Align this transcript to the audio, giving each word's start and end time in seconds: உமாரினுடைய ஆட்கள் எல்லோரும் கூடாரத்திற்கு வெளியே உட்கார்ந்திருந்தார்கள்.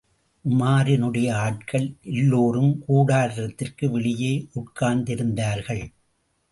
உமாரினுடைய 0.45 1.31
ஆட்கள் 1.31 1.97
எல்லோரும் 2.01 2.83
கூடாரத்திற்கு 2.87 3.89
வெளியே 3.91 4.47
உட்கார்ந்திருந்தார்கள். 4.55 5.83